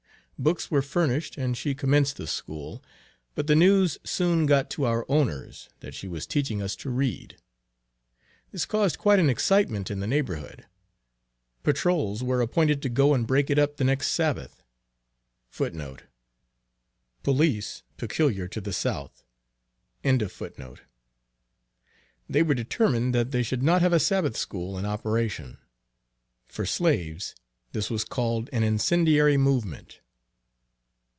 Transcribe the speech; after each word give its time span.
Books 0.41 0.71
were 0.71 0.81
furnished 0.81 1.37
and 1.37 1.55
she 1.55 1.75
commenced 1.75 2.17
the 2.17 2.25
school; 2.25 2.83
but 3.35 3.45
the 3.45 3.55
news 3.55 3.99
soon 4.03 4.47
got 4.47 4.71
to 4.71 4.85
our 4.85 5.05
owners 5.07 5.69
that 5.81 5.93
she 5.93 6.07
was 6.07 6.25
teaching 6.25 6.63
us 6.63 6.75
to 6.77 6.89
read. 6.89 7.37
This 8.51 8.65
caused 8.65 8.97
quite 8.97 9.19
an 9.19 9.29
excitement 9.29 9.91
in 9.91 9.99
the 9.99 10.07
neighborhood. 10.07 10.65
Patrols 11.61 12.23
were 12.23 12.41
appointed 12.41 12.81
to 12.81 12.89
go 12.89 13.13
and 13.13 13.27
break 13.27 13.51
it 13.51 13.59
up 13.59 13.77
the 13.77 13.83
next 13.83 14.07
Sabbath. 14.13 14.63
They 15.59 15.69
were 15.71 15.99
determined 22.55 23.13
that 23.13 23.31
we 23.31 23.43
should 23.43 23.61
not 23.61 23.81
have 23.83 23.93
a 23.93 23.99
Sabbath 23.99 24.37
School 24.37 24.75
in 24.79 24.87
operation. 24.87 25.59
For 26.47 26.65
slaves 26.65 27.35
this 27.73 27.91
was 27.91 28.03
called 28.03 28.49
an 28.51 28.63
incendiary 28.63 29.37
movement. 29.37 29.99